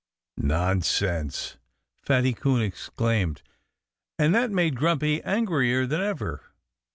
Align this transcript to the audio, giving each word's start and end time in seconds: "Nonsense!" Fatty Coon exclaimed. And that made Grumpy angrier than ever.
"Nonsense!" 0.39 1.57
Fatty 2.01 2.33
Coon 2.33 2.63
exclaimed. 2.63 3.43
And 4.17 4.33
that 4.33 4.49
made 4.49 4.75
Grumpy 4.75 5.21
angrier 5.21 5.85
than 5.85 6.01
ever. 6.01 6.41